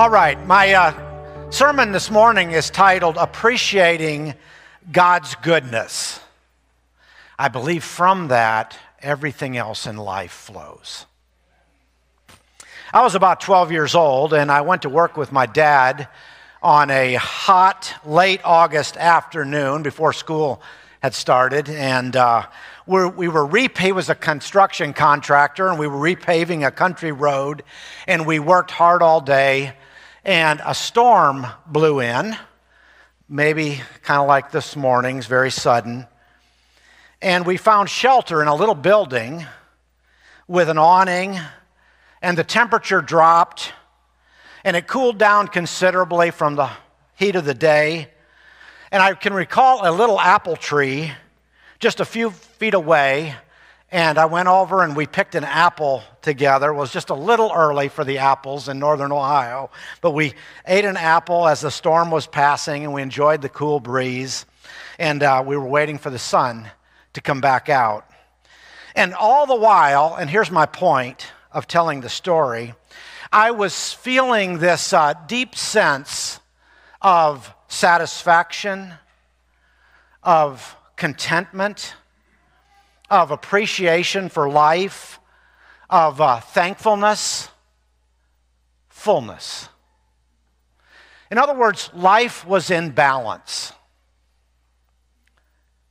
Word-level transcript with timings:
All 0.00 0.08
right, 0.08 0.42
my 0.46 0.72
uh, 0.72 1.50
sermon 1.50 1.92
this 1.92 2.10
morning 2.10 2.52
is 2.52 2.70
titled 2.70 3.18
Appreciating 3.18 4.32
God's 4.90 5.34
Goodness. 5.42 6.18
I 7.38 7.48
believe 7.48 7.84
from 7.84 8.28
that, 8.28 8.78
everything 9.02 9.58
else 9.58 9.86
in 9.86 9.98
life 9.98 10.32
flows. 10.32 11.04
I 12.94 13.02
was 13.02 13.14
about 13.14 13.42
12 13.42 13.72
years 13.72 13.94
old, 13.94 14.32
and 14.32 14.50
I 14.50 14.62
went 14.62 14.80
to 14.82 14.88
work 14.88 15.18
with 15.18 15.32
my 15.32 15.44
dad 15.44 16.08
on 16.62 16.88
a 16.90 17.16
hot, 17.16 17.92
late 18.02 18.40
August 18.42 18.96
afternoon 18.96 19.82
before 19.82 20.14
school 20.14 20.62
had 21.02 21.12
started. 21.12 21.68
And 21.68 22.16
uh, 22.16 22.46
we're, 22.86 23.06
we 23.06 23.28
were 23.28 23.46
repaving, 23.46 23.78
he 23.84 23.92
was 23.92 24.08
a 24.08 24.14
construction 24.14 24.94
contractor, 24.94 25.68
and 25.68 25.78
we 25.78 25.86
were 25.86 25.98
repaving 25.98 26.66
a 26.66 26.70
country 26.70 27.12
road, 27.12 27.64
and 28.06 28.24
we 28.26 28.38
worked 28.38 28.70
hard 28.70 29.02
all 29.02 29.20
day 29.20 29.74
and 30.24 30.60
a 30.64 30.74
storm 30.74 31.46
blew 31.66 32.00
in, 32.00 32.36
maybe 33.28 33.80
kind 34.02 34.20
of 34.20 34.28
like 34.28 34.50
this 34.50 34.76
morning's, 34.76 35.26
very 35.26 35.50
sudden. 35.50 36.06
And 37.22 37.46
we 37.46 37.56
found 37.56 37.88
shelter 37.88 38.42
in 38.42 38.48
a 38.48 38.54
little 38.54 38.74
building 38.74 39.46
with 40.46 40.68
an 40.68 40.78
awning, 40.78 41.38
and 42.22 42.36
the 42.36 42.44
temperature 42.44 43.00
dropped, 43.00 43.72
and 44.64 44.76
it 44.76 44.86
cooled 44.86 45.18
down 45.18 45.48
considerably 45.48 46.30
from 46.30 46.56
the 46.56 46.70
heat 47.14 47.36
of 47.36 47.44
the 47.44 47.54
day. 47.54 48.08
And 48.90 49.02
I 49.02 49.14
can 49.14 49.32
recall 49.32 49.88
a 49.88 49.92
little 49.92 50.18
apple 50.18 50.56
tree 50.56 51.12
just 51.78 52.00
a 52.00 52.04
few 52.04 52.30
feet 52.30 52.74
away 52.74 53.36
and 53.92 54.18
I 54.18 54.26
went 54.26 54.48
over 54.48 54.82
and 54.84 54.94
we 54.94 55.06
picked 55.06 55.34
an 55.34 55.44
apple 55.44 56.02
together. 56.22 56.70
It 56.70 56.74
was 56.74 56.92
just 56.92 57.10
a 57.10 57.14
little 57.14 57.50
early 57.52 57.88
for 57.88 58.04
the 58.04 58.18
apples 58.18 58.68
in 58.68 58.78
northern 58.78 59.10
Ohio, 59.10 59.70
but 60.00 60.12
we 60.12 60.34
ate 60.66 60.84
an 60.84 60.96
apple 60.96 61.48
as 61.48 61.60
the 61.60 61.70
storm 61.70 62.10
was 62.10 62.26
passing 62.26 62.84
and 62.84 62.92
we 62.92 63.02
enjoyed 63.02 63.42
the 63.42 63.48
cool 63.48 63.80
breeze. 63.80 64.46
And 64.98 65.22
uh, 65.22 65.42
we 65.44 65.56
were 65.56 65.66
waiting 65.66 65.98
for 65.98 66.10
the 66.10 66.18
sun 66.18 66.70
to 67.14 67.20
come 67.20 67.40
back 67.40 67.68
out. 67.68 68.06
And 68.94 69.14
all 69.14 69.46
the 69.46 69.56
while, 69.56 70.14
and 70.14 70.30
here's 70.30 70.50
my 70.50 70.66
point 70.66 71.32
of 71.52 71.66
telling 71.66 72.00
the 72.00 72.08
story, 72.08 72.74
I 73.32 73.50
was 73.50 73.92
feeling 73.92 74.58
this 74.58 74.92
uh, 74.92 75.14
deep 75.26 75.54
sense 75.56 76.38
of 77.00 77.52
satisfaction, 77.68 78.92
of 80.22 80.76
contentment 80.96 81.94
of 83.10 83.32
appreciation 83.32 84.28
for 84.28 84.48
life, 84.48 85.18
of 85.90 86.20
uh, 86.20 86.38
thankfulness, 86.40 87.48
fullness. 88.88 89.68
In 91.30 91.38
other 91.38 91.54
words, 91.54 91.90
life 91.92 92.46
was 92.46 92.70
in 92.70 92.90
balance. 92.90 93.72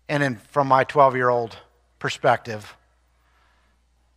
And 0.08 0.24
in, 0.24 0.36
from 0.38 0.68
my 0.68 0.86
12 0.86 1.16
year 1.16 1.30
old 1.30 1.58
perspective, 2.00 2.76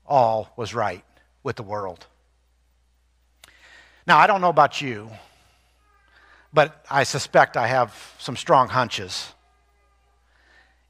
all 0.06 0.52
was 0.56 0.74
right 0.74 1.04
with 1.42 1.56
the 1.56 1.62
world. 1.62 2.06
Now, 4.06 4.18
I 4.18 4.26
don't 4.26 4.40
know 4.40 4.48
about 4.48 4.80
you, 4.80 5.10
but 6.52 6.84
I 6.90 7.04
suspect 7.04 7.56
I 7.56 7.66
have 7.66 8.14
some 8.18 8.36
strong 8.36 8.68
hunches. 8.68 9.32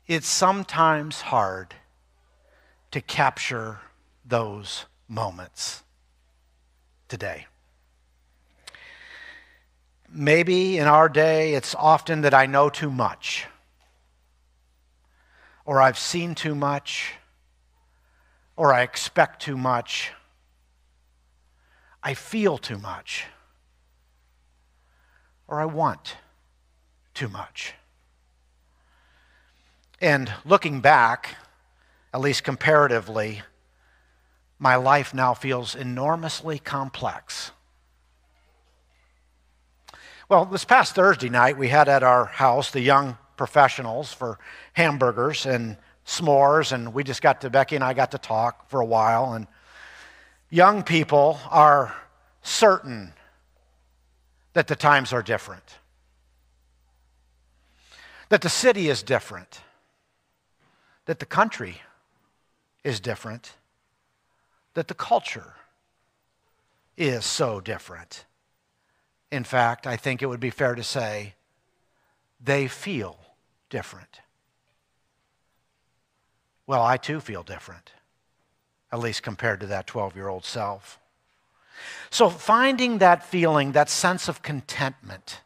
It's 0.06 0.26
sometimes 0.26 1.20
hard 1.20 1.74
to 2.92 3.00
capture 3.00 3.80
those 4.24 4.84
moments 5.08 5.82
today. 7.08 7.46
Maybe 10.08 10.78
in 10.78 10.86
our 10.86 11.08
day, 11.08 11.54
it's 11.54 11.74
often 11.74 12.20
that 12.20 12.34
I 12.34 12.46
know 12.46 12.68
too 12.68 12.90
much, 12.90 13.46
or 15.64 15.80
I've 15.80 15.98
seen 15.98 16.34
too 16.34 16.54
much, 16.54 17.14
or 18.56 18.74
I 18.74 18.82
expect 18.82 19.40
too 19.40 19.56
much, 19.56 20.12
I 22.02 22.12
feel 22.12 22.58
too 22.58 22.78
much, 22.78 23.24
or 25.48 25.60
I 25.60 25.64
want 25.64 26.16
too 27.14 27.28
much. 27.28 27.72
And 29.98 30.30
looking 30.44 30.80
back, 30.80 31.36
at 32.12 32.20
least 32.20 32.44
comparatively, 32.44 33.42
my 34.58 34.76
life 34.76 35.14
now 35.14 35.34
feels 35.34 35.74
enormously 35.74 36.58
complex. 36.58 37.52
Well, 40.28 40.44
this 40.44 40.64
past 40.64 40.94
Thursday 40.94 41.28
night, 41.28 41.58
we 41.58 41.68
had 41.68 41.88
at 41.88 42.02
our 42.02 42.26
house 42.26 42.70
the 42.70 42.80
young 42.80 43.18
professionals 43.36 44.12
for 44.12 44.38
hamburgers 44.74 45.46
and 45.46 45.76
s'mores, 46.06 46.72
and 46.72 46.94
we 46.94 47.02
just 47.02 47.22
got 47.22 47.40
to, 47.40 47.50
Becky 47.50 47.76
and 47.76 47.84
I 47.84 47.92
got 47.92 48.12
to 48.12 48.18
talk 48.18 48.68
for 48.68 48.80
a 48.80 48.84
while. 48.84 49.34
And 49.34 49.46
young 50.48 50.82
people 50.82 51.38
are 51.50 51.94
certain 52.42 53.12
that 54.52 54.68
the 54.68 54.76
times 54.76 55.12
are 55.12 55.22
different, 55.22 55.78
that 58.28 58.42
the 58.42 58.48
city 58.48 58.88
is 58.88 59.02
different, 59.02 59.60
that 61.06 61.18
the 61.18 61.26
country 61.26 61.80
is 62.84 63.00
different, 63.00 63.54
that 64.74 64.88
the 64.88 64.94
culture 64.94 65.54
is 66.96 67.24
so 67.24 67.60
different. 67.60 68.24
In 69.30 69.44
fact, 69.44 69.86
I 69.86 69.96
think 69.96 70.22
it 70.22 70.26
would 70.26 70.40
be 70.40 70.50
fair 70.50 70.74
to 70.74 70.82
say 70.82 71.34
they 72.42 72.68
feel 72.68 73.18
different. 73.70 74.20
Well, 76.66 76.82
I 76.82 76.96
too 76.96 77.20
feel 77.20 77.42
different, 77.42 77.92
at 78.90 78.98
least 78.98 79.22
compared 79.22 79.60
to 79.60 79.66
that 79.66 79.86
12 79.86 80.16
year 80.16 80.28
old 80.28 80.44
self. 80.44 80.98
So, 82.10 82.28
finding 82.28 82.98
that 82.98 83.24
feeling, 83.24 83.72
that 83.72 83.88
sense 83.88 84.28
of 84.28 84.42
contentment, 84.42 85.40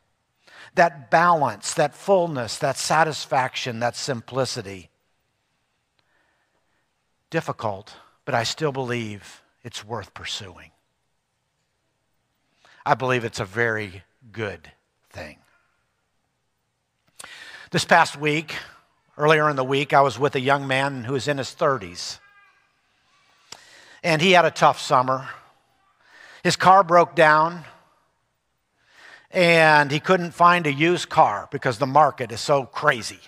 that 0.74 1.10
balance, 1.10 1.72
that 1.74 1.94
fullness, 1.94 2.58
that 2.58 2.76
satisfaction, 2.76 3.80
that 3.80 3.96
simplicity 3.96 4.90
difficult, 7.30 7.94
but 8.24 8.34
I 8.34 8.44
still 8.44 8.72
believe 8.72 9.42
it's 9.62 9.84
worth 9.84 10.14
pursuing. 10.14 10.70
I 12.84 12.94
believe 12.94 13.24
it's 13.24 13.40
a 13.40 13.44
very 13.44 14.02
good 14.30 14.70
thing. 15.10 15.38
This 17.70 17.84
past 17.84 18.16
week, 18.16 18.54
earlier 19.18 19.50
in 19.50 19.56
the 19.56 19.64
week, 19.64 19.92
I 19.92 20.02
was 20.02 20.18
with 20.18 20.36
a 20.36 20.40
young 20.40 20.66
man 20.66 21.04
who 21.04 21.14
was 21.14 21.26
in 21.26 21.38
his 21.38 21.48
30s. 21.48 22.20
And 24.04 24.22
he 24.22 24.32
had 24.32 24.44
a 24.44 24.52
tough 24.52 24.80
summer. 24.80 25.28
His 26.44 26.54
car 26.54 26.84
broke 26.84 27.16
down, 27.16 27.64
and 29.32 29.90
he 29.90 29.98
couldn't 29.98 30.30
find 30.30 30.64
a 30.66 30.72
used 30.72 31.08
car 31.08 31.48
because 31.50 31.78
the 31.78 31.86
market 31.86 32.30
is 32.30 32.40
so 32.40 32.64
crazy 32.64 33.20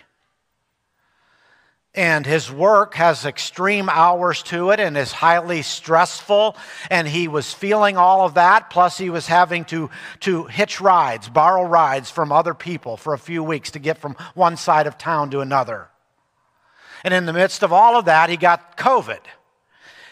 and 1.99 2.25
his 2.25 2.49
work 2.49 2.95
has 2.95 3.25
extreme 3.25 3.89
hours 3.89 4.45
to 4.45 4.71
it 4.71 4.79
and 4.79 4.97
is 4.97 5.11
highly 5.11 5.63
stressful. 5.63 6.57
And 6.93 7.09
he 7.09 7.27
was 7.27 7.53
feeling 7.53 7.97
all 7.97 8.25
of 8.25 8.35
that. 8.35 8.71
Plus 8.71 8.97
he 8.97 9.11
was 9.11 9.27
having 9.27 9.65
to, 9.65 9.91
to 10.21 10.45
hitch 10.45 10.81
rides 10.81 11.29
borrow 11.29 11.65
rides 11.65 12.09
from 12.09 12.31
other 12.31 12.55
people 12.55 12.97
for 12.97 13.15
a 13.15 13.19
few 13.19 13.43
weeks 13.43 13.73
to 13.73 13.81
get 13.81 13.99
from 13.99 14.15
one 14.35 14.57
side 14.57 14.87
of 14.87 14.97
town 14.97 15.31
to 15.31 15.41
another. 15.41 15.89
And 17.03 17.13
in 17.13 17.27
the 17.27 17.33
midst 17.33 17.65
of 17.65 17.73
all 17.73 17.97
of 17.97 18.05
that 18.05 18.31
he 18.31 18.37
got 18.37 18.77
covid. 18.77 19.21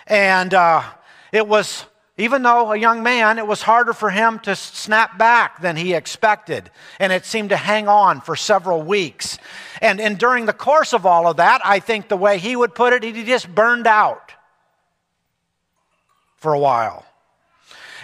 And 0.09 0.55
uh, 0.55 0.83
it 1.31 1.47
was 1.47 1.85
even 2.19 2.43
though 2.43 2.73
a 2.73 2.79
young 2.79 3.03
man, 3.03 3.39
it 3.39 3.47
was 3.47 3.61
harder 3.61 3.93
for 3.93 4.09
him 4.09 4.39
to 4.41 4.57
snap 4.57 5.19
back 5.19 5.61
than 5.61 5.77
he 5.77 5.93
expected. 5.93 6.71
And 6.99 7.13
it 7.13 7.27
seemed 7.27 7.51
to 7.51 7.57
hang 7.57 7.89
on 7.89 8.23
for 8.23 8.37
several 8.37 8.81
weeks. 8.81 9.39
And, 9.83 10.01
and 10.01 10.19
during 10.19 10.47
the 10.47 10.55
course 10.55 10.95
of 10.95 11.05
all 11.05 11.27
of 11.27 11.37
that, 11.37 11.61
I 11.63 11.79
think 11.79 12.09
the 12.09 12.17
way 12.17 12.39
he 12.39 12.57
would 12.57 12.75
put 12.75 12.95
it, 12.95 13.03
he 13.03 13.25
just 13.25 13.55
burned 13.55 13.87
out 13.87 14.33
for 16.37 16.55
a 16.55 16.59
while. 16.59 17.05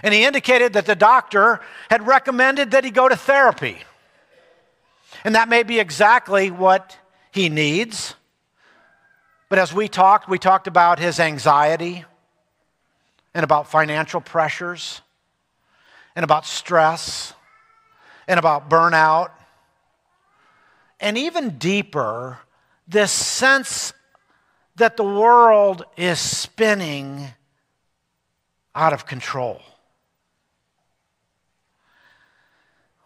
And 0.03 0.12
he 0.12 0.25
indicated 0.25 0.75
that 0.75 0.85
the 0.85 0.97
doctor 0.97 1.61
had 1.88 2.06
recommended 2.06 2.73
that 2.73 2.85
he 2.85 2.91
go 2.91 3.08
to 3.08 3.17
therapy. 3.17 3.79
And 5.25 5.37
that 5.37 5.49
may 5.49 5.62
be 5.62 5.79
exactly 5.79 6.50
what 6.50 6.99
he 7.31 7.49
needs. 7.49 8.15
But 9.49 9.58
as 9.58 9.73
we 9.73 9.88
talked, 9.88 10.29
we 10.29 10.38
talked 10.38 10.67
about 10.67 10.99
his 10.99 11.19
anxiety 11.19 12.05
and 13.34 13.44
about 13.44 13.69
financial 13.69 14.20
pressures 14.20 15.00
and 16.14 16.25
about 16.25 16.46
stress 16.46 17.34
and 18.29 18.38
about 18.38 18.69
burnout. 18.69 19.31
And 21.00 21.19
even 21.19 21.58
deeper, 21.58 22.38
this 22.87 23.11
sense 23.11 23.93
that 24.76 24.96
the 24.96 25.05
world 25.05 25.84
is 25.96 26.19
spinning 26.19 27.29
out 28.75 28.93
of 28.93 29.06
control. 29.06 29.61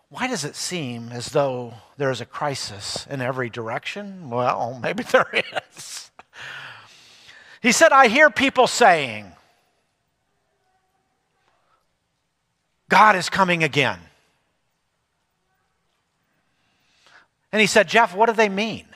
why 0.08 0.26
does 0.26 0.44
it 0.44 0.56
seem 0.56 1.10
as 1.10 1.26
though 1.26 1.74
there 1.98 2.10
is 2.10 2.22
a 2.22 2.26
crisis 2.26 3.06
in 3.10 3.20
every 3.20 3.50
direction? 3.50 4.30
Well, 4.30 4.78
maybe 4.82 5.02
there 5.02 5.44
is. 5.68 6.10
He 7.60 7.72
said, 7.72 7.92
I 7.92 8.08
hear 8.08 8.30
people 8.30 8.66
saying, 8.66 9.32
God 12.88 13.16
is 13.16 13.28
coming 13.28 13.64
again. 13.64 13.98
And 17.52 17.60
he 17.60 17.66
said, 17.66 17.88
Jeff, 17.88 18.14
what 18.14 18.26
do 18.26 18.32
they 18.32 18.48
mean? 18.48 18.86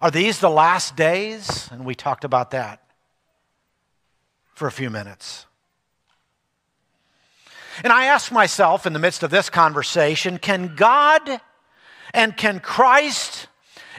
Are 0.00 0.10
these 0.10 0.40
the 0.40 0.50
last 0.50 0.96
days? 0.96 1.68
And 1.70 1.84
we 1.84 1.94
talked 1.94 2.24
about 2.24 2.50
that 2.52 2.82
for 4.54 4.66
a 4.66 4.72
few 4.72 4.90
minutes. 4.90 5.46
And 7.82 7.92
I 7.92 8.06
asked 8.06 8.30
myself 8.30 8.86
in 8.86 8.92
the 8.92 8.98
midst 8.98 9.22
of 9.22 9.30
this 9.30 9.48
conversation 9.48 10.38
can 10.38 10.74
God 10.76 11.40
and 12.12 12.36
can 12.36 12.60
Christ 12.60 13.46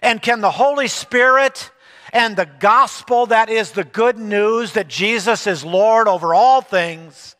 and 0.01 0.21
can 0.21 0.41
the 0.41 0.51
Holy 0.51 0.87
Spirit 0.87 1.71
and 2.13 2.35
the 2.35 2.47
gospel 2.59 3.25
that 3.25 3.49
is 3.49 3.71
the 3.71 3.83
good 3.83 4.17
news 4.17 4.73
that 4.73 4.87
Jesus 4.87 5.47
is 5.47 5.65
Lord 5.65 6.07
over 6.07 6.33
all 6.33 6.61
things 6.61 7.35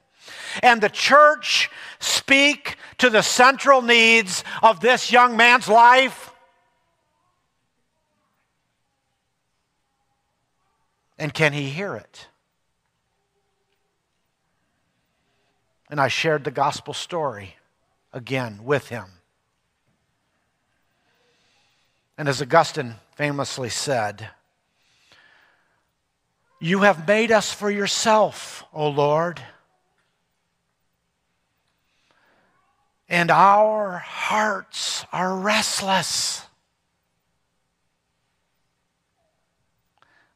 and 0.61 0.81
the 0.81 0.89
church 0.89 1.69
speak 1.99 2.75
to 2.97 3.09
the 3.09 3.21
central 3.21 3.81
needs 3.81 4.43
of 4.61 4.79
this 4.81 5.11
young 5.11 5.37
man's 5.37 5.69
life? 5.69 6.31
And 11.17 11.33
can 11.33 11.53
he 11.53 11.69
hear 11.69 11.95
it? 11.95 12.27
And 15.89 16.01
I 16.01 16.07
shared 16.07 16.43
the 16.43 16.51
gospel 16.51 16.93
story 16.95 17.55
again 18.11 18.61
with 18.63 18.89
him. 18.89 19.05
And 22.17 22.27
as 22.27 22.41
Augustine 22.41 22.95
famously 23.15 23.69
said, 23.69 24.29
You 26.63 26.79
have 26.83 27.05
made 27.05 27.29
us 27.29 27.51
for 27.51 27.69
yourself, 27.69 28.63
O 28.71 28.87
Lord. 28.87 29.41
And 33.09 33.29
our 33.29 33.97
hearts 33.97 35.05
are 35.11 35.35
restless 35.35 36.43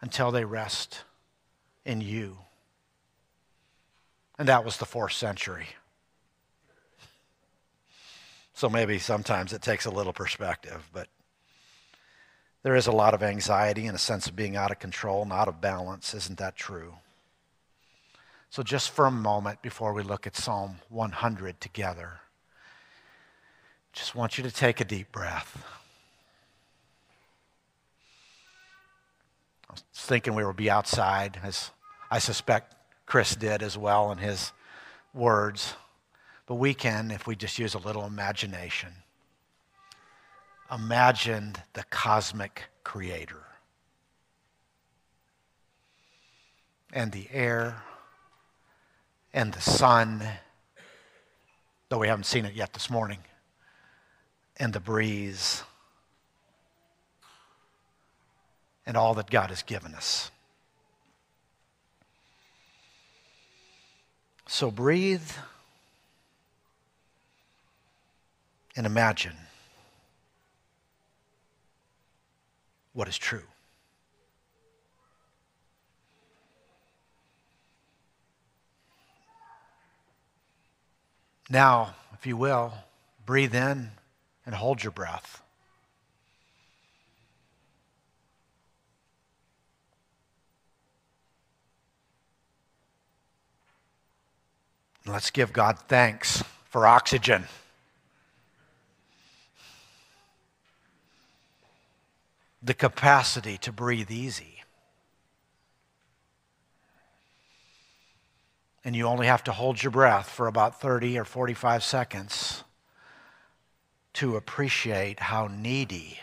until 0.02 0.32
they 0.32 0.44
rest 0.44 1.06
in 1.86 2.02
you. 2.02 2.40
And 4.38 4.50
that 4.50 4.66
was 4.66 4.76
the 4.76 4.86
fourth 4.86 5.14
century. 5.14 5.68
So 8.54 8.70
maybe 8.70 9.00
sometimes 9.00 9.54
it 9.54 9.62
takes 9.62 9.86
a 9.86 9.92
little 9.92 10.12
perspective, 10.12 10.90
but 10.92 11.08
there 12.64 12.76
is 12.76 12.88
a 12.88 12.92
lot 12.92 13.14
of 13.14 13.24
anxiety 13.24 13.86
and 13.86 13.96
a 13.96 14.00
sense 14.00 14.28
of 14.28 14.36
being 14.36 14.56
out 14.56 14.72
of 14.72 14.80
control 14.80 15.22
and 15.22 15.32
out 15.32 15.48
of 15.48 15.62
balance. 15.62 16.14
Isn't 16.14 16.38
that 16.40 16.56
true? 16.56 16.96
So, 18.50 18.64
just 18.64 18.92
for 18.92 19.06
a 19.06 19.12
moment 19.12 19.62
before 19.62 19.94
we 19.94 20.04
look 20.04 20.26
at 20.26 20.36
Psalm 20.36 20.78
100 20.90 21.60
together, 21.60 22.22
just 23.94 24.16
want 24.16 24.38
you 24.38 24.44
to 24.44 24.52
take 24.52 24.80
a 24.80 24.86
deep 24.86 25.12
breath. 25.12 25.64
I 29.70 29.74
was 29.74 29.84
thinking 29.94 30.34
we 30.34 30.46
would 30.46 30.56
be 30.56 30.70
outside, 30.70 31.40
as 31.44 31.72
I 32.10 32.20
suspect 32.20 32.76
Chris 33.06 33.36
did 33.36 33.62
as 33.62 33.78
well 33.78 34.12
in 34.12 34.18
his 34.18 34.52
words. 35.14 35.74
But 36.46 36.56
we 36.56 36.74
can 36.74 37.12
if 37.12 37.28
we 37.28 37.36
just 37.36 37.60
use 37.60 37.74
a 37.74 37.80
little 37.80 38.06
imagination. 38.06 38.94
Imagine 40.72 41.54
the 41.74 41.84
cosmic 41.90 42.64
creator 42.84 43.44
and 46.92 47.12
the 47.14 47.28
air 47.32 47.84
and 49.34 49.54
the 49.54 49.62
sun, 49.62 50.28
though 51.88 52.00
we 52.00 52.08
haven't 52.08 52.26
seen 52.26 52.46
it 52.46 52.54
yet 52.54 52.74
this 52.74 52.90
morning, 52.90 53.20
and 54.58 54.74
the 54.74 54.80
breeze 54.82 55.64
and 58.86 58.98
all 58.98 59.14
that 59.14 59.30
God 59.30 59.50
has 59.50 59.64
given 59.64 59.96
us. 59.96 60.32
So 64.48 64.70
breathe 64.70 65.32
and 68.76 68.86
imagine 68.86 69.36
what 72.98 73.08
is 73.08 73.18
true. 73.20 73.44
Now, 81.48 81.94
if 82.16 82.26
you 82.26 82.36
will, 82.36 82.74
breathe 83.24 83.54
in 83.54 83.92
and 84.48 84.56
hold 84.56 84.82
your 84.82 84.92
breath. 84.92 85.44
Let's 95.06 95.30
give 95.30 95.54
God 95.54 95.78
thanks 95.88 96.44
for 96.66 96.88
oxygen. 96.88 97.44
The 102.68 102.74
capacity 102.74 103.58
to 103.60 103.72
breathe 103.72 104.12
easy. 104.12 104.62
And 108.84 108.94
you 108.94 109.06
only 109.06 109.28
have 109.28 109.42
to 109.46 109.54
hold 109.54 109.82
your 109.82 109.92
breath 109.92 110.30
for 110.30 110.48
about 110.48 110.82
30 110.82 111.18
or 111.18 111.24
45 111.24 111.82
seconds 111.82 112.66
to 114.16 114.36
appreciate 114.36 115.22
how 115.22 115.48
needy 115.48 116.20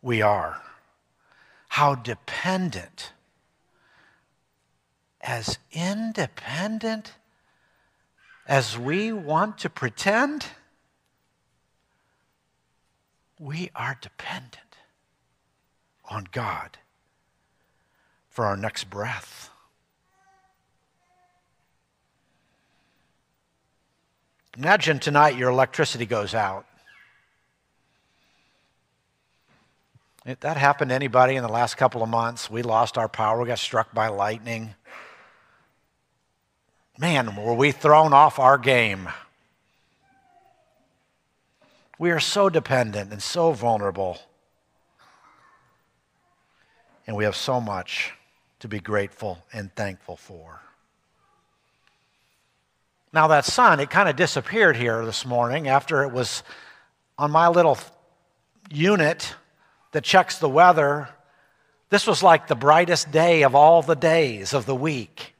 we 0.00 0.22
are, 0.22 0.62
how 1.68 1.94
dependent 1.94 3.12
as 5.20 5.58
independent 5.72 7.12
as 8.48 8.78
we 8.78 9.12
want 9.12 9.58
to 9.58 9.68
pretend, 9.68 10.46
we 13.38 13.70
are 13.74 13.98
dependent 14.00 14.63
on 16.08 16.26
God 16.32 16.78
for 18.28 18.44
our 18.46 18.56
next 18.56 18.84
breath. 18.90 19.50
Imagine 24.56 24.98
tonight 24.98 25.36
your 25.36 25.50
electricity 25.50 26.06
goes 26.06 26.34
out. 26.34 26.66
If 30.24 30.40
that 30.40 30.56
happened 30.56 30.88
to 30.88 30.94
anybody 30.94 31.36
in 31.36 31.42
the 31.42 31.50
last 31.50 31.76
couple 31.76 32.02
of 32.02 32.08
months. 32.08 32.48
We 32.48 32.62
lost 32.62 32.96
our 32.96 33.08
power, 33.08 33.40
we 33.40 33.46
got 33.46 33.58
struck 33.58 33.92
by 33.92 34.08
lightning. 34.08 34.74
Man, 36.98 37.36
were 37.36 37.54
we 37.54 37.72
thrown 37.72 38.12
off 38.12 38.38
our 38.38 38.56
game. 38.56 39.08
We 41.98 42.10
are 42.10 42.20
so 42.20 42.48
dependent 42.48 43.12
and 43.12 43.22
so 43.22 43.52
vulnerable. 43.52 44.18
And 47.06 47.16
we 47.16 47.24
have 47.24 47.36
so 47.36 47.60
much 47.60 48.12
to 48.60 48.68
be 48.68 48.80
grateful 48.80 49.38
and 49.52 49.74
thankful 49.74 50.16
for. 50.16 50.60
Now, 53.12 53.28
that 53.28 53.44
sun, 53.44 53.78
it 53.78 53.90
kind 53.90 54.08
of 54.08 54.16
disappeared 54.16 54.76
here 54.76 55.04
this 55.04 55.24
morning 55.24 55.68
after 55.68 56.02
it 56.02 56.12
was 56.12 56.42
on 57.18 57.30
my 57.30 57.48
little 57.48 57.78
unit 58.70 59.34
that 59.92 60.02
checks 60.02 60.38
the 60.38 60.48
weather. 60.48 61.08
This 61.90 62.06
was 62.06 62.22
like 62.22 62.48
the 62.48 62.56
brightest 62.56 63.12
day 63.12 63.42
of 63.42 63.54
all 63.54 63.82
the 63.82 63.94
days 63.94 64.52
of 64.52 64.66
the 64.66 64.74
week. 64.74 65.34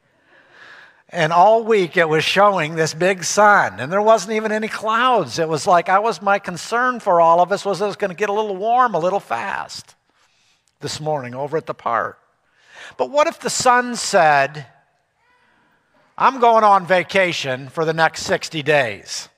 And 1.09 1.33
all 1.33 1.63
week 1.63 1.97
it 1.97 2.07
was 2.07 2.23
showing 2.23 2.75
this 2.75 2.93
big 2.93 3.23
sun, 3.23 3.79
and 3.79 3.91
there 3.91 4.01
wasn't 4.01 4.33
even 4.33 4.51
any 4.51 4.67
clouds. 4.67 5.39
It 5.39 5.49
was 5.49 5.65
like 5.65 5.89
I 5.89 5.99
was 5.99 6.21
my 6.21 6.39
concern 6.39 6.99
for 6.99 7.19
all 7.19 7.41
of 7.41 7.51
us 7.51 7.65
was 7.65 7.81
it 7.81 7.85
was 7.85 7.95
going 7.95 8.09
to 8.09 8.15
get 8.15 8.29
a 8.29 8.33
little 8.33 8.55
warm 8.55 8.93
a 8.93 8.99
little 8.99 9.19
fast 9.19 9.94
this 10.79 10.99
morning 10.99 11.33
over 11.35 11.57
at 11.57 11.65
the 11.65 11.73
park. 11.73 12.19
But 12.97 13.09
what 13.09 13.27
if 13.27 13.39
the 13.39 13.49
sun 13.49 13.95
said, 13.95 14.65
I'm 16.17 16.39
going 16.39 16.63
on 16.63 16.85
vacation 16.85 17.69
for 17.69 17.85
the 17.85 17.93
next 17.93 18.23
60 18.23 18.63
days? 18.63 19.29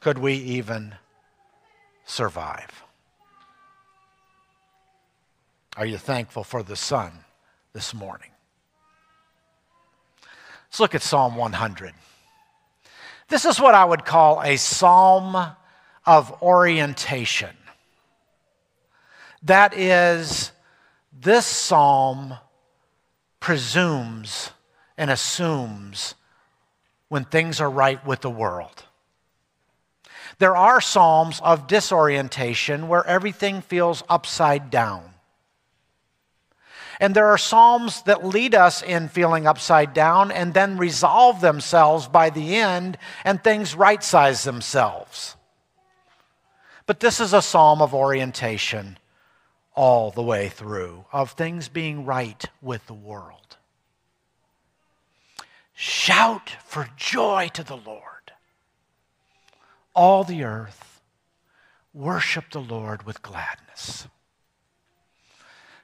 Could 0.00 0.18
we 0.18 0.34
even 0.34 0.96
survive? 2.04 2.82
Are 5.76 5.86
you 5.86 5.96
thankful 5.96 6.44
for 6.44 6.62
the 6.62 6.76
sun 6.76 7.12
this 7.72 7.94
morning? 7.94 8.30
Let's 10.68 10.80
look 10.80 10.94
at 10.94 11.02
Psalm 11.02 11.36
100. 11.36 11.94
This 13.28 13.44
is 13.44 13.60
what 13.60 13.74
I 13.74 13.84
would 13.84 14.04
call 14.04 14.42
a 14.42 14.56
psalm 14.56 15.36
of 16.06 16.42
orientation. 16.42 17.56
That 19.44 19.76
is, 19.76 20.52
this 21.12 21.44
psalm 21.44 22.34
presumes 23.40 24.50
and 24.96 25.10
assumes 25.10 26.14
when 27.08 27.24
things 27.24 27.60
are 27.60 27.70
right 27.70 28.04
with 28.06 28.22
the 28.22 28.30
world. 28.30 28.84
There 30.38 30.56
are 30.56 30.80
psalms 30.80 31.40
of 31.44 31.66
disorientation 31.66 32.88
where 32.88 33.06
everything 33.06 33.60
feels 33.60 34.02
upside 34.08 34.70
down. 34.70 35.10
And 36.98 37.14
there 37.14 37.26
are 37.26 37.38
psalms 37.38 38.02
that 38.02 38.24
lead 38.24 38.54
us 38.54 38.82
in 38.82 39.08
feeling 39.08 39.46
upside 39.46 39.92
down 39.92 40.30
and 40.30 40.54
then 40.54 40.78
resolve 40.78 41.40
themselves 41.40 42.08
by 42.08 42.30
the 42.30 42.56
end 42.56 42.96
and 43.24 43.42
things 43.42 43.74
right 43.74 44.02
size 44.02 44.44
themselves. 44.44 45.36
But 46.86 47.00
this 47.00 47.20
is 47.20 47.34
a 47.34 47.42
psalm 47.42 47.82
of 47.82 47.94
orientation 47.94 48.96
all 49.74 50.10
the 50.10 50.22
way 50.22 50.48
through, 50.48 51.04
of 51.12 51.32
things 51.32 51.68
being 51.68 52.04
right 52.04 52.44
with 52.62 52.86
the 52.86 52.94
world. 52.94 53.56
Shout 55.74 56.50
for 56.64 56.88
joy 56.96 57.50
to 57.54 57.64
the 57.64 57.76
Lord. 57.76 58.32
All 59.94 60.24
the 60.24 60.44
earth, 60.44 61.00
worship 61.92 62.50
the 62.50 62.60
Lord 62.60 63.04
with 63.04 63.22
gladness. 63.22 64.06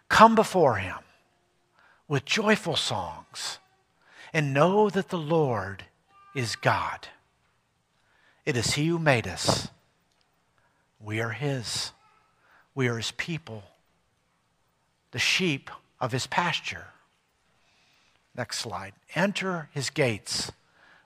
Come 0.09 0.35
before 0.35 0.77
him 0.77 0.99
with 2.09 2.25
joyful 2.25 2.77
songs 2.77 3.59
and 4.33 4.53
know 4.53 4.91
that 4.91 5.09
the 5.09 5.19
Lord 5.19 5.85
is 6.35 6.57
God. 6.57 7.09
It 8.45 8.57
is 8.57 8.75
he 8.75 8.89
who 8.89 8.99
made 8.99 9.27
us. 9.27 9.69
We 11.01 11.21
are 11.21 11.31
his. 11.31 11.93
We 12.75 12.89
are 12.89 12.97
his 12.97 13.13
people, 13.13 13.65
the 15.13 15.19
sheep 15.19 15.71
of 16.01 16.13
his 16.13 16.27
pasture. 16.27 16.89
Next 18.37 18.59
slide. 18.59 18.95
Enter 19.15 19.69
his 19.73 19.91
gates 19.91 20.53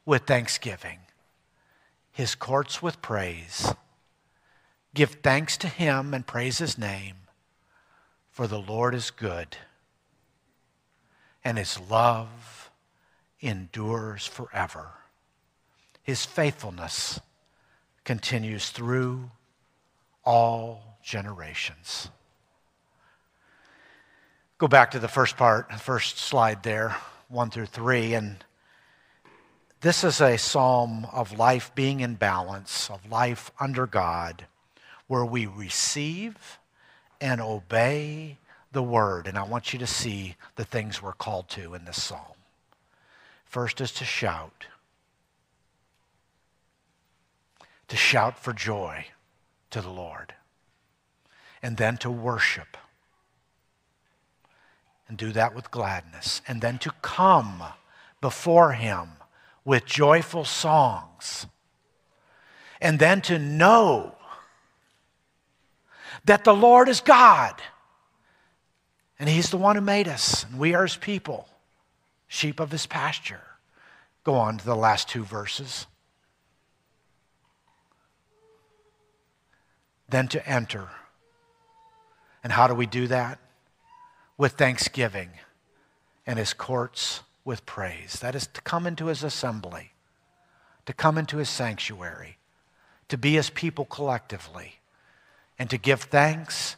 with 0.05 0.25
thanksgiving, 0.25 0.99
his 2.13 2.35
courts 2.35 2.83
with 2.83 3.01
praise. 3.03 3.73
Give 4.95 5.11
thanks 5.11 5.57
to 5.59 5.69
him 5.69 6.15
and 6.15 6.27
praise 6.27 6.59
his 6.59 6.79
name 6.79 7.17
for 8.35 8.49
the 8.49 8.59
Lord 8.59 8.97
is 8.97 9.13
good, 9.13 9.57
and 11.45 11.57
his 11.57 11.79
love 11.89 12.69
endures 13.41 14.27
forever. 14.27 14.89
His 16.03 16.27
faithfulness 16.27 17.21
continues 18.03 18.71
through 18.71 19.31
all 20.25 20.99
generations. 21.01 22.09
Go 24.57 24.69
back 24.69 24.93
to 24.93 25.01
the 25.01 25.09
first 25.09 25.37
part, 25.37 25.73
first 25.81 26.17
slide 26.17 26.63
there, 26.63 26.97
one 27.29 27.51
through 27.51 27.67
three, 27.67 28.15
and 28.15 28.45
this 29.81 30.05
is 30.05 30.21
a 30.21 30.39
psalm 30.39 31.09
of 31.13 31.37
life 31.37 31.75
being 31.75 31.99
in 31.99 32.15
balance, 32.15 32.89
of 32.89 33.11
life 33.11 33.51
under 33.59 33.85
God, 33.89 34.47
where 35.09 35.25
we 35.25 35.47
receive 35.47 36.61
and 37.21 37.41
obey 37.41 38.39
the 38.71 38.83
word. 38.83 39.27
And 39.27 39.37
I 39.37 39.43
want 39.43 39.73
you 39.73 39.81
to 39.81 39.89
see 39.89 40.37
the 40.55 40.65
things 40.65 41.03
we're 41.03 41.13
called 41.13 41.49
to 41.51 41.75
in 41.75 41.85
this 41.85 42.01
psalm. 42.01 42.37
First 43.45 43.81
is 43.81 43.91
to 43.93 44.05
shout, 44.05 44.67
to 47.89 47.97
shout 47.97 48.39
for 48.39 48.53
joy 48.53 49.07
to 49.71 49.81
the 49.81 49.91
Lord, 49.91 50.33
and 51.61 51.77
then 51.77 51.97
to 51.99 52.11
worship. 52.11 52.77
And 55.09 55.19
do 55.19 55.33
that 55.33 55.55
with 55.55 55.71
gladness. 55.71 56.41
And 56.49 56.61
then 56.61 56.79
to 56.79 56.93
come 57.03 57.63
before 58.21 58.73
Him 58.73 59.09
with 59.65 59.85
joyful 59.85 60.45
songs. 60.45 61.47
And 62.81 62.99
then 62.99 63.21
to 63.23 63.39
know 63.39 64.15
that 66.25 66.45
the 66.45 66.55
Lord 66.55 66.89
is 66.89 67.01
God. 67.01 67.61
And 69.19 69.29
He's 69.29 69.51
the 69.51 69.59
one 69.59 69.77
who 69.77 69.83
made 69.83 70.09
us, 70.09 70.45
and 70.45 70.59
we 70.59 70.75
are 70.75 70.83
His 70.83 70.97
people, 70.97 71.49
sheep 72.27 72.61
of 72.61 72.71
His 72.71 72.87
pasture. 72.87 73.43
Go 74.25 74.35
on 74.35 74.59
to 74.59 74.65
the 74.65 74.75
last 74.75 75.09
two 75.09 75.25
verses. 75.25 75.87
Then 80.09 80.29
to 80.29 80.49
enter. 80.49 80.89
And 82.43 82.53
how 82.53 82.67
do 82.67 82.75
we 82.75 82.87
do 82.87 83.07
that? 83.09 83.39
With 84.37 84.53
thanksgiving 84.53 85.31
and 86.27 86.39
His 86.39 86.55
courts 86.55 87.21
with 87.45 87.67
praise. 87.67 88.19
That 88.21 88.35
is 88.35 88.47
to 88.49 88.61
come 88.63 88.87
into 88.87 89.07
His 89.07 89.23
assembly, 89.23 89.93
to 90.87 90.93
come 90.93 91.19
into 91.19 91.39
His 91.39 91.49
sanctuary, 91.49 92.39
to 93.09 93.19
be 93.19 93.35
His 93.35 93.51
people 93.51 93.85
collectively 93.85 94.81
and 95.59 95.71
to 95.71 95.79
give 95.79 96.03
thanks 96.03 96.77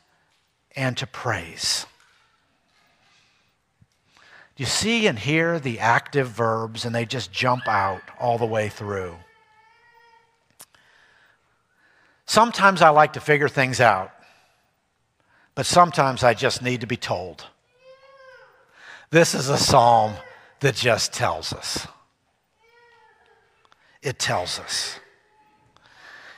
and 0.74 0.96
to 0.96 1.06
praise. 1.06 1.86
You 4.56 4.66
see 4.66 5.06
and 5.06 5.18
hear 5.18 5.58
the 5.58 5.80
active 5.80 6.28
verbs 6.28 6.84
and 6.84 6.94
they 6.94 7.04
just 7.04 7.30
jump 7.30 7.68
out 7.68 8.00
all 8.18 8.38
the 8.38 8.46
way 8.46 8.68
through? 8.68 9.16
Sometimes 12.24 12.82
I 12.82 12.88
like 12.88 13.12
to 13.14 13.20
figure 13.20 13.48
things 13.48 13.80
out, 13.80 14.10
but 15.56 15.66
sometimes 15.66 16.22
I 16.22 16.34
just 16.34 16.62
need 16.62 16.82
to 16.82 16.86
be 16.86 16.96
told. 16.96 17.44
This 19.10 19.34
is 19.34 19.48
a 19.48 19.58
psalm 19.58 20.12
that 20.60 20.76
just 20.76 21.12
tells 21.12 21.52
us. 21.52 21.88
It 24.02 24.20
tells 24.20 24.60
us 24.60 25.00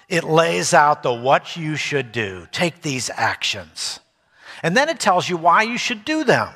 it 0.09 0.25
lays 0.25 0.73
out 0.73 1.03
the 1.03 1.13
what 1.13 1.57
you 1.57 1.77
should 1.77 2.13
do. 2.13 2.47
Take 2.51 2.81
these 2.81 3.11
actions. 3.15 4.01
And 4.63 4.77
then 4.77 4.89
it 4.89 4.99
tells 4.99 5.29
you 5.29 5.37
why 5.37 5.63
you 5.63 5.77
should 5.77 6.05
do 6.05 6.25
them. 6.25 6.49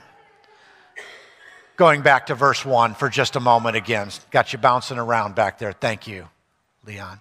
Going 1.76 2.02
back 2.02 2.26
to 2.26 2.34
verse 2.34 2.64
1 2.64 2.94
for 2.94 3.08
just 3.08 3.36
a 3.36 3.40
moment 3.40 3.76
again. 3.76 4.08
Got 4.30 4.52
you 4.52 4.58
bouncing 4.58 4.98
around 4.98 5.34
back 5.34 5.58
there. 5.58 5.72
Thank 5.72 6.06
you, 6.06 6.28
Leon. 6.86 7.20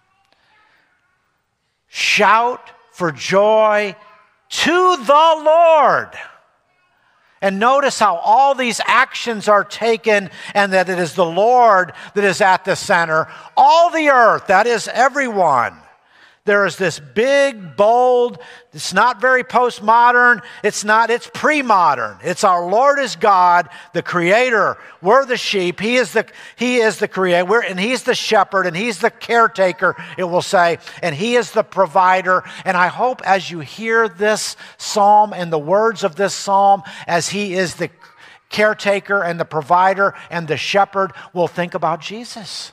Shout 1.87 2.69
for 2.91 3.11
joy 3.11 3.95
to 4.51 4.97
the 4.97 5.41
Lord. 5.43 6.09
And 7.41 7.59
notice 7.59 7.97
how 7.97 8.17
all 8.17 8.53
these 8.53 8.79
actions 8.85 9.47
are 9.47 9.63
taken 9.63 10.29
and 10.53 10.73
that 10.73 10.89
it 10.89 10.99
is 10.99 11.15
the 11.15 11.25
Lord 11.25 11.93
that 12.13 12.23
is 12.23 12.39
at 12.39 12.65
the 12.65 12.75
center. 12.75 13.27
All 13.57 13.89
the 13.89 14.09
earth, 14.09 14.47
that 14.47 14.67
is 14.67 14.87
everyone 14.87 15.75
there 16.43 16.65
is 16.65 16.75
this 16.75 16.99
big, 16.99 17.75
bold, 17.75 18.39
it's 18.73 18.93
not 18.93 19.21
very 19.21 19.43
postmodern, 19.43 20.41
it's 20.63 20.83
not, 20.83 21.11
it's 21.11 21.29
pre 21.31 21.61
modern. 21.61 22.17
It's 22.23 22.43
our 22.43 22.67
Lord 22.67 22.97
is 22.97 23.15
God, 23.15 23.69
the 23.93 24.01
creator. 24.01 24.77
We're 25.03 25.25
the 25.25 25.37
sheep. 25.37 25.79
He 25.79 25.97
is 25.97 26.13
the, 26.13 26.25
he 26.55 26.77
is 26.77 26.97
the 26.97 27.07
creator, 27.07 27.61
and 27.61 27.79
He's 27.79 28.03
the 28.03 28.15
shepherd, 28.15 28.65
and 28.65 28.75
He's 28.75 28.97
the 28.97 29.11
caretaker, 29.11 29.95
it 30.17 30.23
will 30.23 30.41
say, 30.41 30.79
and 31.03 31.13
He 31.13 31.35
is 31.35 31.51
the 31.51 31.63
provider. 31.63 32.43
And 32.65 32.75
I 32.75 32.87
hope 32.87 33.21
as 33.23 33.51
you 33.51 33.59
hear 33.59 34.09
this 34.09 34.55
psalm 34.77 35.33
and 35.33 35.53
the 35.53 35.59
words 35.59 36.03
of 36.03 36.15
this 36.15 36.33
psalm, 36.33 36.81
as 37.05 37.29
He 37.29 37.53
is 37.53 37.75
the 37.75 37.91
caretaker 38.49 39.23
and 39.23 39.39
the 39.39 39.45
provider 39.45 40.15
and 40.31 40.47
the 40.47 40.57
shepherd, 40.57 41.13
we'll 41.33 41.47
think 41.47 41.75
about 41.75 42.01
Jesus 42.01 42.71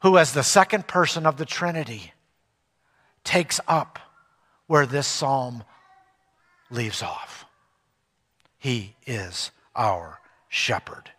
who, 0.00 0.16
as 0.18 0.32
the 0.32 0.42
second 0.42 0.86
person 0.86 1.26
of 1.26 1.36
the 1.36 1.44
Trinity, 1.44 2.12
takes 3.24 3.60
up 3.68 3.98
where 4.66 4.86
this 4.86 5.06
psalm 5.06 5.62
leaves 6.70 7.02
off. 7.02 7.44
He 8.58 8.94
is 9.06 9.50
our 9.74 10.20
shepherd. 10.48 11.10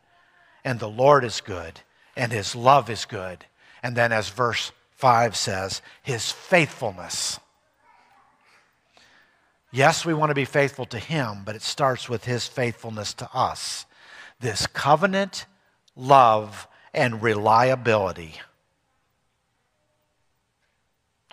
And 0.64 0.80
the 0.80 0.90
Lord 0.90 1.24
is 1.24 1.42
good, 1.42 1.82
and 2.16 2.32
his 2.32 2.56
love 2.56 2.90
is 2.90 3.06
good. 3.06 3.46
And 3.84 3.96
then, 3.96 4.12
as 4.12 4.30
verse 4.30 4.72
5 4.92 5.36
says, 5.36 5.82
his 6.04 6.32
faithfulness. 6.32 7.40
Yes, 9.72 10.06
we 10.06 10.14
want 10.14 10.30
to 10.30 10.36
be 10.36 10.46
faithful 10.46 10.86
to 10.88 11.00
him, 11.00 11.42
but 11.46 11.56
it 11.56 11.62
starts 11.62 12.10
with 12.10 12.26
his 12.26 12.48
faithfulness 12.48 13.14
to 13.16 13.30
us. 13.34 13.86
This 14.40 14.68
covenant, 14.68 15.46
love, 15.96 16.68
and 16.94 17.24
reliability 17.24 18.40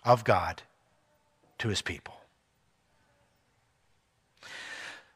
of 0.08 0.24
God 0.24 0.62
to 1.58 1.68
his 1.68 1.82
people. 1.82 2.14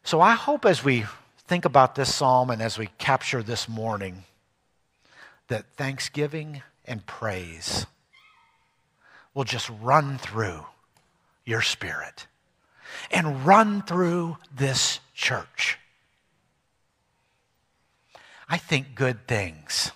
So 0.04 0.20
I 0.20 0.34
hope 0.34 0.66
as 0.66 0.84
we 0.84 1.06
think 1.38 1.64
about 1.64 1.94
this 1.94 2.14
psalm 2.14 2.50
and 2.50 2.61
as 2.61 2.76
we 2.76 2.90
capture 2.99 3.42
this 3.42 3.68
morning, 3.68 4.25
that 5.49 5.64
thanksgiving 5.76 6.62
and 6.84 7.06
praise 7.06 7.87
will 9.32 9.44
just 9.44 9.70
run 9.80 10.18
through 10.18 10.66
your 11.46 11.62
spirit 11.62 12.26
and 13.11 13.46
run 13.46 13.80
through 13.80 14.37
this 14.54 15.00
church. 15.14 15.78
I 18.46 18.58
think 18.58 18.94
good 18.94 19.26
things. 19.26 19.92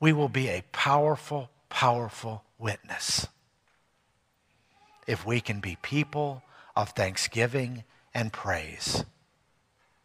We 0.00 0.12
will 0.12 0.28
be 0.28 0.48
a 0.48 0.64
powerful, 0.72 1.50
powerful 1.68 2.42
witness 2.58 3.28
if 5.06 5.26
we 5.26 5.40
can 5.40 5.60
be 5.60 5.76
people 5.82 6.42
of 6.76 6.90
thanksgiving 6.90 7.84
and 8.14 8.32
praise 8.32 9.04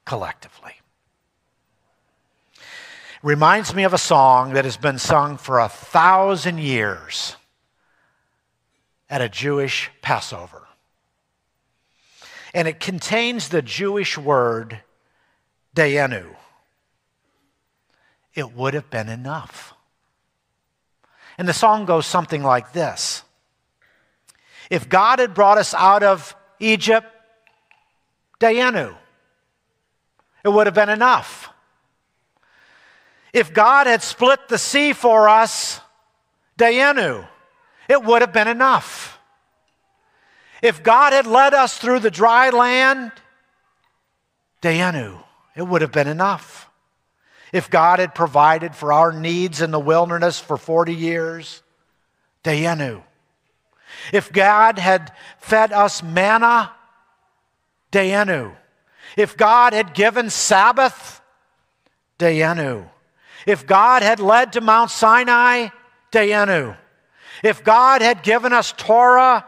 collectively. 0.06 0.74
Reminds 3.24 3.74
me 3.74 3.84
of 3.84 3.94
a 3.94 3.98
song 3.98 4.54
that 4.54 4.66
has 4.66 4.78
been 4.78 5.00
sung 5.00 5.38
for 5.38 5.60
a 5.60 5.70
thousand 5.70 6.60
years 6.60 7.36
at 9.10 9.22
a 9.22 9.30
Jewish 9.30 9.90
Passover. 10.02 10.68
And 12.54 12.68
it 12.68 12.80
contains 12.80 13.50
the 13.50 13.62
Jewish 13.62 14.18
word 14.18 14.82
dayenu. 15.76 16.36
It 18.34 18.54
would 18.54 18.74
have 18.74 18.90
been 18.90 19.10
enough. 19.10 19.74
And 21.38 21.48
the 21.48 21.54
song 21.54 21.86
goes 21.86 22.06
something 22.06 22.44
like 22.44 22.74
this 22.74 23.24
If 24.70 24.90
God 24.90 25.20
had 25.20 25.34
brought 25.34 25.58
us 25.58 25.74
out 25.74 26.04
of 26.04 26.36
Egypt, 26.60 27.08
dayenu, 28.40 28.96
it 30.44 30.50
would 30.50 30.68
have 30.68 30.76
been 30.76 30.90
enough. 30.90 31.50
If 33.34 33.54
God 33.54 33.88
had 33.88 34.02
split 34.02 34.48
the 34.48 34.58
sea 34.58 34.94
for 34.94 35.30
us, 35.30 35.82
dayenu, 36.58 37.28
it 37.88 38.04
would 38.04 38.22
have 38.22 38.34
been 38.34 38.48
enough. 38.48 39.20
If 40.62 40.84
God 40.84 41.14
had 41.14 41.28
led 41.28 41.54
us 41.54 41.78
through 41.78 42.00
the 42.00 42.12
dry 42.12 42.50
land, 42.50 43.12
dayenu, 44.62 45.24
it 45.56 45.62
would 45.62 45.82
have 45.82 45.92
been 45.92 46.08
enough. 46.08 46.70
If 47.54 47.70
God 47.70 48.00
had 48.00 48.14
provided 48.14 48.76
for 48.76 48.92
our 48.92 49.12
needs 49.12 49.62
in 49.62 49.72
the 49.72 49.80
wilderness 49.80 50.40
for 50.40 50.58
40 50.58 50.94
years, 50.94 51.62
dayenu. 52.44 53.04
If 54.14 54.32
God 54.32 54.80
had 54.80 55.12
fed 55.40 55.72
us 55.72 56.04
manna, 56.04 56.72
dayenu. 57.92 58.56
If 59.16 59.38
God 59.38 59.74
had 59.74 59.94
given 59.94 60.30
Sabbath, 60.30 61.22
dayenu. 62.20 62.90
If 63.46 63.66
God 63.66 64.04
had 64.04 64.20
led 64.20 64.54
to 64.54 64.62
Mount 64.62 64.92
Sinai, 64.92 65.70
dayenu. 66.12 66.78
If 67.44 67.64
God 67.64 68.02
had 68.02 68.24
given 68.24 68.54
us 68.54 68.74
Torah, 68.76 69.46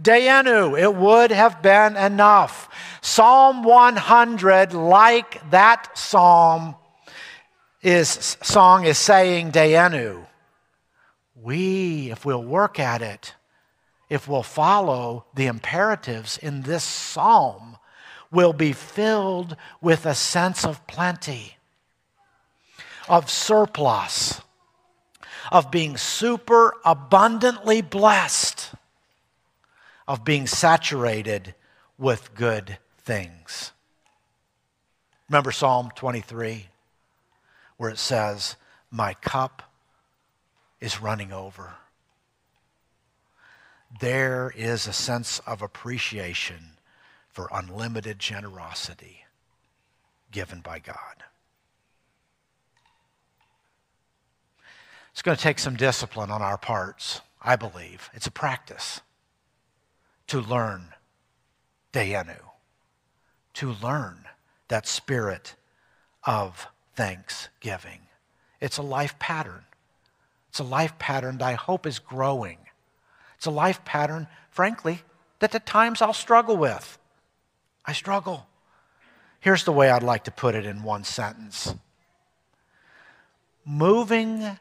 Dayenu, 0.00 0.80
it 0.80 0.94
would 0.94 1.30
have 1.30 1.60
been 1.60 1.96
enough. 1.96 2.68
Psalm 3.00 3.62
100, 3.64 4.72
like 4.72 5.50
that 5.50 5.98
psalm, 5.98 6.76
is 7.82 8.36
song 8.42 8.84
is 8.84 8.98
saying 8.98 9.52
Dayenu. 9.52 10.26
We, 11.34 12.10
if 12.10 12.24
we'll 12.24 12.42
work 12.42 12.78
at 12.78 13.02
it, 13.02 13.34
if 14.08 14.26
we'll 14.26 14.42
follow 14.42 15.26
the 15.34 15.46
imperatives 15.46 16.38
in 16.38 16.62
this 16.62 16.84
psalm, 16.84 17.76
will 18.30 18.52
be 18.52 18.72
filled 18.72 19.56
with 19.80 20.06
a 20.06 20.14
sense 20.14 20.64
of 20.64 20.86
plenty, 20.86 21.56
of 23.08 23.30
surplus, 23.30 24.40
of 25.50 25.70
being 25.70 25.96
super 25.96 26.74
abundantly 26.84 27.80
blessed, 27.80 28.72
of 30.06 30.24
being 30.24 30.46
saturated 30.46 31.54
with 31.96 32.34
good 32.34 32.78
things. 32.98 33.72
Remember 35.28 35.52
Psalm 35.52 35.90
23, 35.94 36.68
where 37.76 37.90
it 37.90 37.98
says, 37.98 38.56
My 38.90 39.14
cup 39.14 39.62
is 40.80 41.00
running 41.00 41.32
over. 41.32 41.74
There 44.00 44.52
is 44.54 44.86
a 44.86 44.92
sense 44.92 45.40
of 45.40 45.62
appreciation 45.62 46.76
for 47.28 47.48
unlimited 47.52 48.18
generosity 48.18 49.24
given 50.30 50.60
by 50.60 50.78
God. 50.78 51.24
It's 55.12 55.22
going 55.22 55.36
to 55.36 55.42
take 55.42 55.58
some 55.58 55.76
discipline 55.76 56.30
on 56.30 56.42
our 56.42 56.58
parts, 56.58 57.22
I 57.42 57.56
believe. 57.56 58.10
It's 58.12 58.26
a 58.26 58.30
practice 58.30 59.00
to 60.28 60.40
learn 60.40 60.94
Dayenu, 61.92 62.38
to 63.54 63.72
learn 63.82 64.26
that 64.68 64.86
spirit 64.86 65.56
of 66.24 66.68
thanksgiving. 66.94 68.00
It's 68.60 68.76
a 68.76 68.82
life 68.82 69.18
pattern. 69.18 69.64
It's 70.50 70.58
a 70.58 70.64
life 70.64 70.98
pattern 70.98 71.38
that 71.38 71.46
I 71.46 71.54
hope 71.54 71.86
is 71.86 71.98
growing. 71.98 72.58
It's 73.38 73.46
a 73.46 73.50
life 73.50 73.84
pattern, 73.84 74.26
frankly, 74.50 75.00
that 75.38 75.54
at 75.54 75.64
times 75.64 76.02
I'll 76.02 76.12
struggle 76.12 76.56
with. 76.56 76.98
I 77.86 77.92
struggle. 77.92 78.46
Here's 79.40 79.64
the 79.64 79.72
way 79.72 79.88
I'd 79.90 80.02
like 80.02 80.24
to 80.24 80.30
put 80.30 80.54
it 80.54 80.66
in 80.66 80.82
one 80.82 81.04
sentence 81.04 81.74
moving 83.68 84.58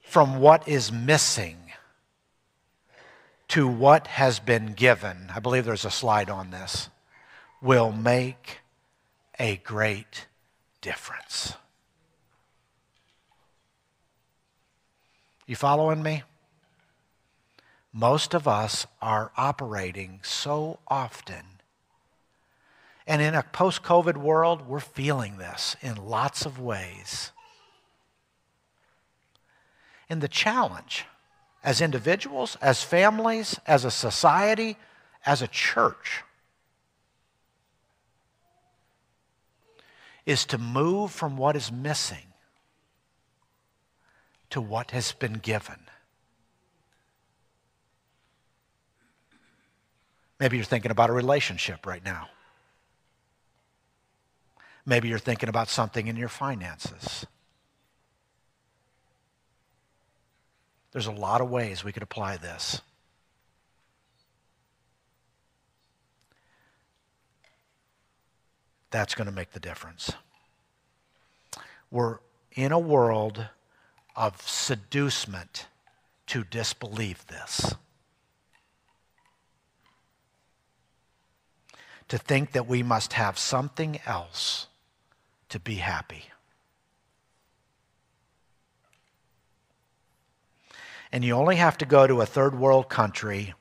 from 0.00 0.40
what 0.40 0.66
is 0.66 0.90
missing 0.90 1.58
to 3.48 3.68
what 3.68 4.06
has 4.06 4.40
been 4.40 4.72
given, 4.72 5.30
I 5.34 5.40
believe 5.40 5.64
there's 5.64 5.84
a 5.84 5.90
slide 5.90 6.30
on 6.30 6.50
this, 6.50 6.88
will 7.60 7.92
make 7.92 8.60
a 9.38 9.56
great 9.56 10.26
difference. 10.80 11.54
You 15.46 15.56
following 15.56 16.02
me? 16.02 16.22
Most 17.92 18.34
of 18.34 18.46
us 18.46 18.86
are 19.02 19.32
operating 19.36 20.20
so 20.22 20.78
often. 20.86 21.44
And 23.06 23.20
in 23.20 23.34
a 23.34 23.42
post 23.42 23.82
COVID 23.82 24.16
world, 24.16 24.68
we're 24.68 24.78
feeling 24.78 25.38
this 25.38 25.76
in 25.82 25.96
lots 25.96 26.46
of 26.46 26.60
ways. 26.60 27.32
And 30.08 30.20
the 30.20 30.28
challenge 30.28 31.06
as 31.62 31.80
individuals, 31.80 32.56
as 32.62 32.82
families, 32.82 33.58
as 33.66 33.84
a 33.84 33.90
society, 33.90 34.76
as 35.26 35.42
a 35.42 35.48
church 35.48 36.22
is 40.24 40.44
to 40.46 40.58
move 40.58 41.10
from 41.10 41.36
what 41.36 41.56
is 41.56 41.72
missing 41.72 42.26
to 44.50 44.60
what 44.60 44.90
has 44.90 45.12
been 45.12 45.34
given. 45.34 45.89
Maybe 50.40 50.56
you're 50.56 50.64
thinking 50.64 50.90
about 50.90 51.10
a 51.10 51.12
relationship 51.12 51.86
right 51.86 52.02
now. 52.02 52.28
Maybe 54.86 55.08
you're 55.08 55.18
thinking 55.18 55.50
about 55.50 55.68
something 55.68 56.08
in 56.08 56.16
your 56.16 56.30
finances. 56.30 57.26
There's 60.92 61.06
a 61.06 61.12
lot 61.12 61.42
of 61.42 61.50
ways 61.50 61.84
we 61.84 61.92
could 61.92 62.02
apply 62.02 62.38
this. 62.38 62.80
That's 68.90 69.14
going 69.14 69.26
to 69.26 69.32
make 69.32 69.52
the 69.52 69.60
difference. 69.60 70.10
We're 71.90 72.18
in 72.52 72.72
a 72.72 72.78
world 72.78 73.46
of 74.16 74.40
seducement 74.40 75.66
to 76.28 76.44
disbelieve 76.44 77.26
this. 77.26 77.74
To 82.10 82.18
think 82.18 82.52
that 82.52 82.66
we 82.66 82.82
must 82.82 83.12
have 83.14 83.38
something 83.38 84.00
else 84.04 84.66
to 85.48 85.60
be 85.60 85.76
happy. 85.76 86.24
And 91.12 91.24
you 91.24 91.34
only 91.34 91.56
have 91.56 91.78
to 91.78 91.86
go 91.86 92.06
to 92.06 92.20
a 92.20 92.26
third 92.26 92.58
world 92.58 92.88
country 92.88 93.54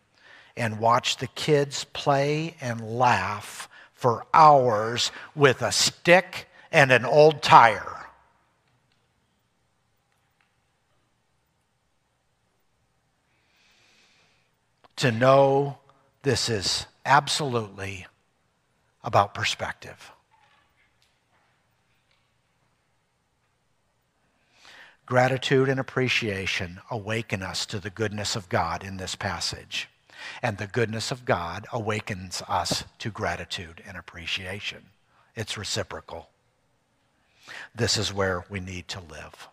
and 0.58 0.80
watch 0.80 1.18
the 1.18 1.28
kids 1.28 1.84
play 1.94 2.56
and 2.60 2.98
laugh 2.98 3.70
for 3.94 4.26
hours 4.34 5.12
with 5.36 5.62
a 5.62 5.72
stick 5.72 6.48
and 6.72 6.92
an 6.92 7.06
old 7.06 7.44
tire. 7.44 8.08
To 14.98 15.12
know 15.12 15.78
this 16.24 16.50
is 16.50 16.88
absolutely 17.06 18.08
about 19.04 19.34
perspective. 19.34 20.12
Gratitude 25.06 25.70
and 25.70 25.80
appreciation 25.80 26.80
awaken 26.92 27.42
us 27.42 27.66
to 27.66 27.80
the 27.80 27.90
goodness 27.90 28.36
of 28.36 28.48
God 28.48 28.84
in 28.84 28.98
this 28.98 29.16
passage, 29.16 29.90
and 30.44 30.58
the 30.58 30.68
goodness 30.68 31.10
of 31.10 31.26
God 31.26 31.66
awakens 31.74 32.44
us 32.48 32.84
to 33.00 33.10
gratitude 33.10 33.82
and 33.88 33.98
appreciation. 33.98 34.86
It's 35.36 35.58
reciprocal. 35.58 36.30
This 37.74 37.98
is 37.98 38.14
where 38.14 38.46
we 38.50 38.60
need 38.60 38.88
to 38.90 39.00
live. 39.00 39.48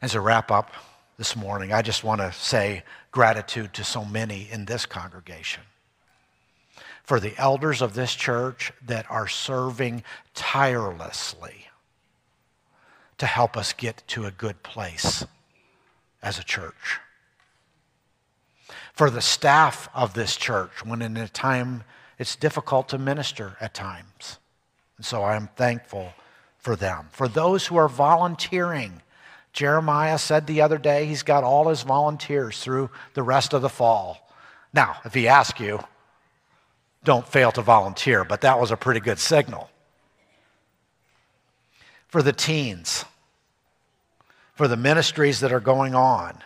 As 0.00 0.14
a 0.14 0.20
wrap 0.20 0.52
up 0.52 0.70
this 1.18 1.34
morning, 1.34 1.72
I 1.72 1.82
just 1.82 2.04
want 2.04 2.20
to 2.20 2.32
say 2.32 2.84
gratitude 3.10 3.74
to 3.74 3.84
so 3.84 4.04
many 4.04 4.48
in 4.50 4.66
this 4.66 4.86
congregation 4.86 5.62
for 7.04 7.20
the 7.20 7.34
elders 7.38 7.82
of 7.82 7.94
this 7.94 8.14
church 8.14 8.72
that 8.84 9.06
are 9.10 9.28
serving 9.28 10.02
tirelessly 10.34 11.68
to 13.18 13.26
help 13.26 13.56
us 13.56 13.72
get 13.72 14.02
to 14.08 14.24
a 14.24 14.30
good 14.30 14.62
place 14.62 15.24
as 16.22 16.38
a 16.38 16.44
church. 16.44 16.98
For 18.92 19.10
the 19.10 19.20
staff 19.20 19.88
of 19.94 20.14
this 20.14 20.36
church, 20.36 20.84
when 20.84 21.02
in 21.02 21.16
a 21.16 21.28
time 21.28 21.84
it's 22.18 22.36
difficult 22.36 22.88
to 22.88 22.98
minister 22.98 23.56
at 23.60 23.74
times. 23.74 24.38
And 24.96 25.04
so 25.04 25.24
I'm 25.24 25.48
thankful 25.56 26.12
for 26.58 26.76
them. 26.76 27.08
For 27.10 27.28
those 27.28 27.66
who 27.66 27.76
are 27.76 27.88
volunteering, 27.88 29.02
Jeremiah 29.52 30.18
said 30.18 30.46
the 30.46 30.62
other 30.62 30.78
day 30.78 31.06
he's 31.06 31.22
got 31.22 31.44
all 31.44 31.68
his 31.68 31.82
volunteers 31.82 32.60
through 32.60 32.90
the 33.14 33.22
rest 33.22 33.52
of 33.52 33.62
the 33.62 33.68
fall. 33.68 34.30
Now, 34.72 34.96
if 35.04 35.12
he 35.14 35.28
asks 35.28 35.60
you, 35.60 35.80
don't 37.04 37.28
fail 37.28 37.52
to 37.52 37.62
volunteer, 37.62 38.24
but 38.24 38.40
that 38.40 38.58
was 38.58 38.70
a 38.70 38.76
pretty 38.76 39.00
good 39.00 39.18
signal 39.18 39.70
for 42.08 42.22
the 42.22 42.32
teens, 42.32 43.04
for 44.54 44.68
the 44.68 44.76
ministries 44.76 45.40
that 45.40 45.52
are 45.52 45.60
going 45.60 45.94
on, 45.94 46.38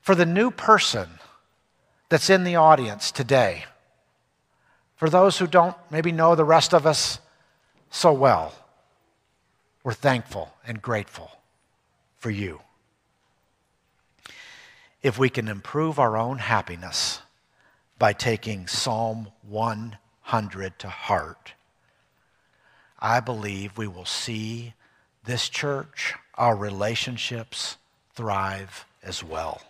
for 0.00 0.14
the 0.14 0.26
new 0.26 0.50
person 0.50 1.08
that's 2.08 2.28
in 2.28 2.44
the 2.44 2.56
audience 2.56 3.10
today, 3.10 3.64
for 4.96 5.08
those 5.08 5.38
who 5.38 5.46
don't 5.46 5.76
maybe 5.90 6.12
know 6.12 6.34
the 6.34 6.44
rest 6.44 6.74
of 6.74 6.86
us 6.86 7.20
so 7.90 8.12
well. 8.12 8.54
We're 9.84 9.94
thankful 9.94 10.52
and 10.66 10.80
grateful 10.80 11.30
for 12.18 12.30
you. 12.30 12.60
If 15.02 15.18
we 15.18 15.28
can 15.28 15.48
improve 15.48 15.98
our 15.98 16.16
own 16.16 16.38
happiness 16.38 17.21
by 18.02 18.12
taking 18.12 18.66
Psalm 18.66 19.28
100 19.48 20.76
to 20.80 20.88
heart, 20.88 21.52
I 22.98 23.20
believe 23.20 23.78
we 23.78 23.86
will 23.86 24.04
see 24.04 24.74
this 25.24 25.48
church, 25.48 26.14
our 26.34 26.56
relationships, 26.56 27.76
thrive 28.16 28.86
as 29.04 29.22
well. 29.22 29.62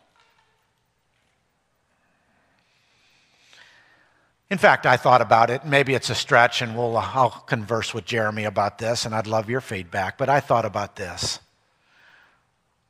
In 4.48 4.56
fact, 4.56 4.86
I 4.86 4.96
thought 4.96 5.20
about 5.20 5.50
it. 5.50 5.66
Maybe 5.66 5.92
it's 5.92 6.08
a 6.08 6.14
stretch, 6.14 6.62
and 6.62 6.74
we'll, 6.74 6.96
uh, 6.96 7.10
I'll 7.12 7.28
converse 7.28 7.92
with 7.92 8.06
Jeremy 8.06 8.44
about 8.44 8.78
this, 8.78 9.04
and 9.04 9.14
I'd 9.14 9.26
love 9.26 9.50
your 9.50 9.60
feedback. 9.60 10.16
But 10.16 10.30
I 10.30 10.40
thought 10.40 10.64
about 10.64 10.96
this. 10.96 11.38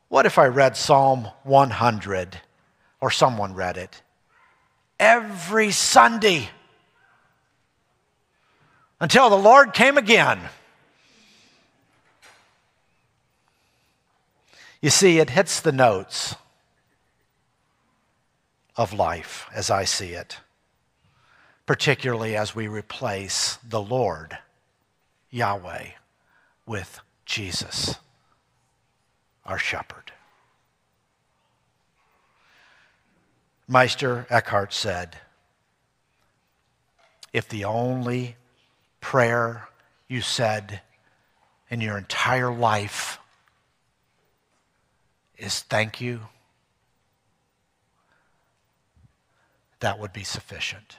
What 0.09 0.25
if 0.25 0.39
I 0.39 0.47
read 0.47 0.77
Psalm 0.77 1.27
100, 1.43 2.41
or 3.01 3.11
someone 3.11 3.55
read 3.55 3.77
it, 3.77 4.02
every 4.99 5.71
Sunday? 5.71 6.49
until 9.03 9.29
the 9.29 9.37
Lord 9.37 9.75
came 9.75 9.99
again. 9.99 10.39
You 14.81 14.91
see, 14.91 15.19
it 15.19 15.31
hits 15.31 15.61
the 15.61 15.73
notes 15.73 16.37
of 18.77 18.93
life 18.93 19.49
as 19.53 19.71
I 19.71 19.85
see 19.85 20.11
it, 20.11 20.39
particularly 21.67 22.37
as 22.37 22.55
we 22.55 22.69
replace 22.69 23.59
the 23.69 23.83
Lord, 23.83 24.39
Yahweh, 25.31 25.89
with 26.65 27.01
Jesus, 27.27 27.97
our 29.45 29.59
shepherd. 29.59 30.13
Meister 33.73 34.27
Eckhart 34.29 34.71
said, 34.75 35.17
if 37.33 37.49
the 37.49 37.65
only 37.65 38.37
prayer 39.01 39.67
you 40.09 40.21
said 40.21 40.83
in 41.71 41.81
your 41.81 41.97
entire 41.97 42.53
life 42.53 43.19
is 45.39 45.61
thank 45.61 46.03
you, 46.03 46.21
that 49.81 49.99
would 49.99 50.13
be 50.13 50.23
sufficient. 50.23 50.99